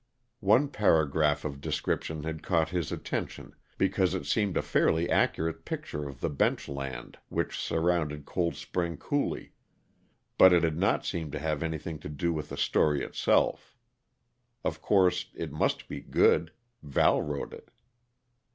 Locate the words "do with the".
12.09-12.57